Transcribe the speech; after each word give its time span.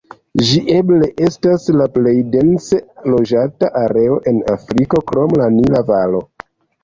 Ĝi 0.45 0.59
eble 0.75 1.09
estas 1.25 1.67
la 1.81 1.85
plej 1.97 2.13
dense 2.37 2.79
loĝata 3.15 3.71
areo 3.83 4.17
en 4.31 4.41
Afriko 4.55 5.03
krom 5.13 5.37
la 5.43 5.51
Nila 5.59 5.83
Valo. 5.91 6.23